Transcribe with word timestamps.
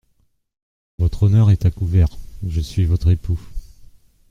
Votre 0.97 1.21
honneur 1.27 1.51
est 1.51 1.67
à 1.67 1.69
couvert, 1.69 2.09
je 2.47 2.59
suis 2.59 2.85
votre 2.85 3.09
époux. 3.11 3.39